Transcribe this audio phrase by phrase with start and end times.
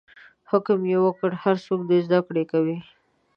[0.51, 2.77] حکم یې وکړ هر څوک دې زده کړه کوي.